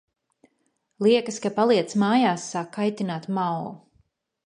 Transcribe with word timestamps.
Liekas, 1.09 1.37
ka 1.45 1.53
paliecmājās 1.59 2.49
sāk 2.57 2.75
kaitināt 2.79 3.33
Mao. 3.41 3.65